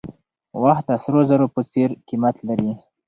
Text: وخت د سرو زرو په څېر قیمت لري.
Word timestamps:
وخت 0.63 0.85
د 0.89 0.91
سرو 1.03 1.21
زرو 1.29 1.45
په 1.55 1.61
څېر 1.71 1.89
قیمت 2.07 2.35
لري. 2.47 2.71